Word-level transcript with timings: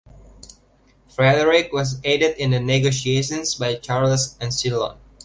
Frederick 1.09 1.71
was 1.71 1.99
aided 2.03 2.35
in 2.37 2.49
the 2.49 2.59
negotiations 2.59 3.53
by 3.53 3.75
Charles 3.75 4.35
Ancillon. 4.39 4.97